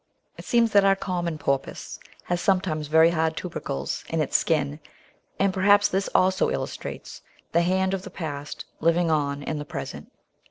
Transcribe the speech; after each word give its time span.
It 0.35 0.45
seems 0.45 0.71
that 0.71 0.83
our 0.83 0.95
Common 0.95 1.37
Porpoise 1.37 1.99
has 2.23 2.41
sometimes 2.41 2.87
very 2.87 3.11
hard 3.11 3.37
tubercles 3.37 4.03
in 4.09 4.19
its 4.19 4.35
skin, 4.35 4.79
and 5.37 5.53
perhaps 5.53 5.87
this 5.89 6.09
also 6.15 6.49
illustrates 6.49 7.21
the 7.51 7.61
hand 7.61 7.93
of 7.93 8.01
the 8.01 8.09
past 8.09 8.65
living 8.79 9.11
on 9.11 9.43
in 9.43 9.59
the 9.59 9.63
present. 9.63 10.11